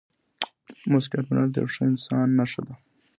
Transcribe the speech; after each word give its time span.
مسؤلیت 0.91 1.25
منل 1.29 1.49
د 1.51 1.55
یو 1.61 1.69
ښه 1.73 1.83
انسان 1.91 2.27
نښه 2.39 2.61
ده. 2.67 2.75